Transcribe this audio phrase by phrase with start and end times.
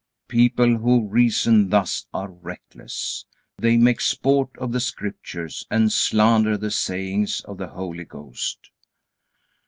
[0.27, 3.23] People who reason thus are reckless.
[3.59, 8.71] They make sport of the Scriptures and slander the sayings of the Holy Ghost.